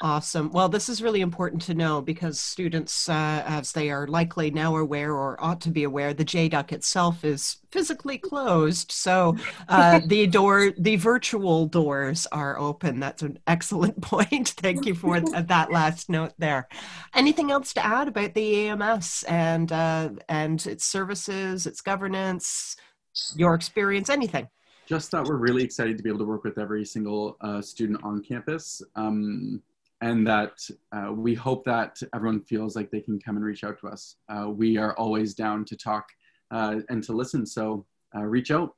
[0.00, 0.52] Awesome.
[0.52, 4.76] Well, this is really important to know because students, uh, as they are likely now
[4.76, 8.92] aware or ought to be aware, the JDUC itself is physically closed.
[8.92, 9.36] So
[9.68, 13.00] uh, the door, the virtual doors are open.
[13.00, 14.50] That's an excellent point.
[14.50, 16.68] Thank you for that last note there.
[17.14, 22.76] Anything else to add about the AMS and uh, and its services, its governance,
[23.34, 24.48] your experience, anything?
[24.86, 28.02] Just that we're really excited to be able to work with every single uh, student
[28.04, 28.80] on campus.
[28.94, 29.60] Um,
[30.00, 30.52] and that
[30.92, 34.16] uh, we hope that everyone feels like they can come and reach out to us.
[34.28, 36.06] Uh, we are always down to talk
[36.50, 37.84] uh, and to listen, so
[38.16, 38.74] uh, reach out.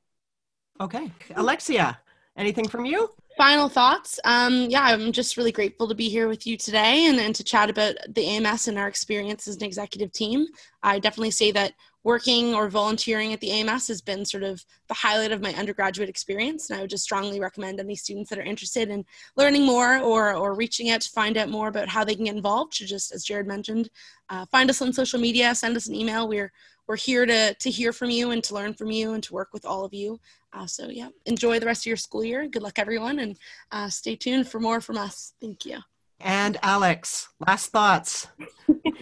[0.79, 1.11] Okay.
[1.35, 1.99] Alexia,
[2.35, 3.09] anything from you?
[3.37, 4.19] Final thoughts.
[4.25, 7.43] Um, yeah, I'm just really grateful to be here with you today and, and to
[7.43, 10.47] chat about the AMS and our experience as an executive team.
[10.83, 11.73] I definitely say that
[12.03, 16.09] working or volunteering at the AMS has been sort of the highlight of my undergraduate
[16.09, 16.69] experience.
[16.69, 19.05] And I would just strongly recommend any students that are interested in
[19.37, 22.35] learning more or, or reaching out to find out more about how they can get
[22.35, 23.89] involved to just, as Jared mentioned,
[24.29, 26.27] uh, find us on social media, send us an email.
[26.27, 26.51] We're,
[26.87, 29.49] we're here to, to hear from you and to learn from you and to work
[29.53, 30.19] with all of you.
[30.53, 32.47] Uh, so yeah, enjoy the rest of your school year.
[32.47, 33.37] Good luck everyone and
[33.71, 35.33] uh, stay tuned for more from us.
[35.39, 35.79] Thank you.
[36.23, 38.27] And Alex, last thoughts.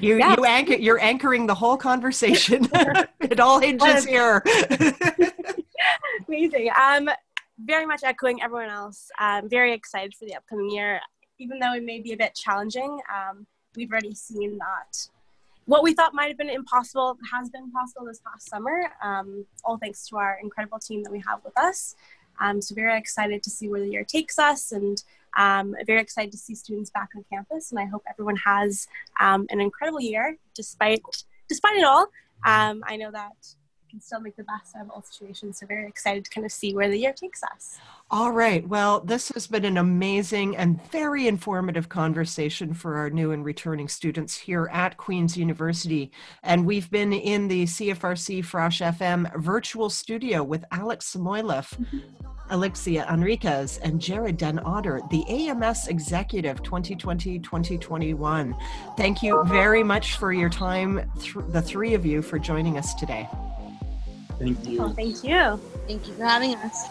[0.01, 0.35] You yeah.
[0.37, 2.69] you anchor you're anchoring the whole conversation.
[3.19, 4.41] it all hinges here.
[6.27, 6.69] Amazing.
[6.81, 7.09] Um
[7.65, 9.11] very much echoing everyone else.
[9.19, 11.01] I'm very excited for the upcoming year.
[11.37, 13.45] Even though it may be a bit challenging, um,
[13.75, 15.09] we've already seen that
[15.69, 19.77] what we thought might have been impossible has been possible this past summer, um, all
[19.77, 21.95] thanks to our incredible team that we have with us.
[22.39, 25.03] Um, so very excited to see where the year takes us and
[25.37, 28.87] um, very excited to see students back on campus, and I hope everyone has
[29.19, 31.01] um, an incredible year despite
[31.47, 32.07] despite it all.
[32.45, 33.33] Um, I know that
[33.89, 35.59] can still make the best out of all situations.
[35.59, 37.79] So very excited to kind of see where the year takes us.
[38.11, 38.67] All right.
[38.67, 43.87] Well, this has been an amazing and very informative conversation for our new and returning
[43.87, 46.11] students here at Queen's University.
[46.41, 51.99] And we've been in the CFRC Frosh FM virtual studio with Alex Samoilov, mm-hmm.
[52.49, 58.59] Alexia Henriquez, and Jared Den Otter, the AMS Executive 2020-2021.
[58.97, 62.95] Thank you very much for your time, th- the three of you, for joining us
[62.95, 63.29] today.
[64.39, 64.81] Thank you.
[64.81, 65.59] Oh, thank you.
[65.87, 66.87] Thank you for having us.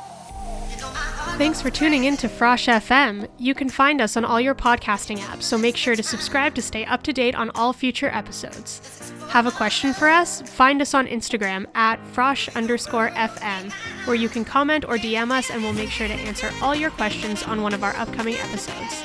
[1.38, 3.28] Thanks for tuning in to Frosh FM.
[3.38, 6.62] You can find us on all your podcasting apps, so make sure to subscribe to
[6.62, 9.12] stay up to date on all future episodes.
[9.28, 10.42] Have a question for us?
[10.42, 13.70] Find us on Instagram at frosh underscore FM,
[14.06, 16.90] where you can comment or DM us and we'll make sure to answer all your
[16.90, 19.04] questions on one of our upcoming episodes.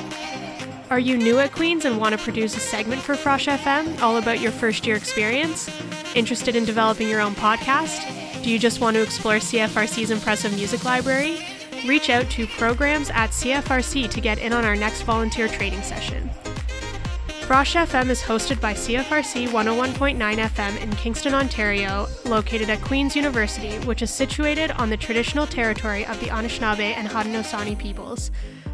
[0.90, 4.18] Are you new at Queens and want to produce a segment for Frosh FM all
[4.18, 5.70] about your first year experience?
[6.16, 8.23] Interested in developing your own podcast?
[8.44, 11.38] Do you just want to explore CFRC's impressive music library?
[11.88, 16.30] Reach out to programs at CFRC to get in on our next volunteer training session.
[17.48, 23.78] Frosh FM is hosted by CFRC 101.9 FM in Kingston, Ontario, located at Queen's University,
[23.86, 28.30] which is situated on the traditional territory of the Anishinaabe and Haudenosaunee peoples.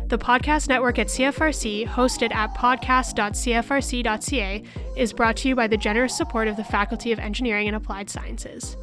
[0.08, 4.64] The podcast network at CFRC, hosted at podcast.cfrc.ca,
[4.96, 8.10] is brought to you by the generous support of the Faculty of Engineering and Applied
[8.10, 8.76] Sciences.